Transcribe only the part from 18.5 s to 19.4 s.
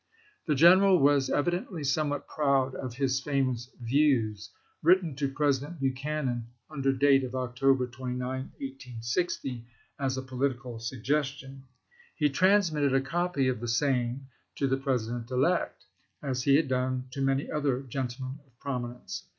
prominence.